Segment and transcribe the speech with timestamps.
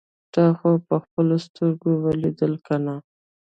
[0.33, 2.95] تا خو په خپلو سترګو اوليدل کنه.